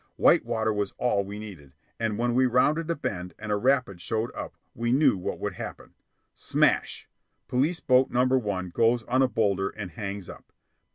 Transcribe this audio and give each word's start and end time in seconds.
White 0.15 0.43
water 0.43 0.73
was 0.73 0.93
all 0.97 1.23
we 1.23 1.37
needed, 1.37 1.73
and 1.99 2.17
when 2.17 2.33
we 2.33 2.47
rounded 2.47 2.89
a 2.89 2.95
bend 2.95 3.35
and 3.37 3.51
a 3.51 3.55
rapid 3.55 4.01
showed 4.01 4.31
up 4.33 4.57
we 4.73 4.91
knew 4.91 5.15
what 5.15 5.39
would 5.39 5.53
happen. 5.53 5.93
Smash! 6.33 7.07
Police 7.47 7.81
boat 7.81 8.09
number 8.09 8.39
one 8.39 8.71
goes 8.71 9.03
on 9.03 9.21
a 9.21 9.27
boulder 9.27 9.69
and 9.69 9.91
hangs 9.91 10.27
up. 10.27 10.51